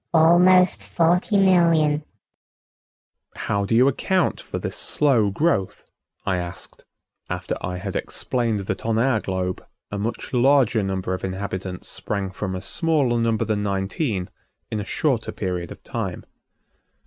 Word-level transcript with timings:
"Almost 0.15 0.81
forty 0.81 1.37
million." 1.37 2.03
"How 3.35 3.65
do 3.65 3.75
you 3.75 3.87
account 3.87 4.41
for 4.41 4.57
this 4.57 4.75
slow 4.75 5.29
growth?" 5.29 5.85
I 6.25 6.37
asked 6.37 6.85
after 7.29 7.53
I 7.61 7.77
had 7.77 7.95
explained 7.95 8.61
that 8.61 8.83
on 8.83 8.97
our 8.97 9.19
globe 9.21 9.63
a 9.91 9.99
much 9.99 10.33
larger 10.33 10.81
number 10.81 11.13
of 11.13 11.23
inhabitants 11.23 11.87
sprang 11.87 12.31
from 12.31 12.55
a 12.55 12.61
smaller 12.61 13.19
number 13.19 13.45
than 13.45 13.61
nineteen 13.61 14.29
in 14.71 14.79
a 14.79 14.83
shorter 14.85 15.31
period 15.31 15.71
of 15.71 15.83
time. 15.83 16.25